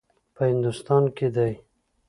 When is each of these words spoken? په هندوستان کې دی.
په 0.35 0.41
هندوستان 0.51 1.03
کې 1.17 1.27
دی. 1.35 1.53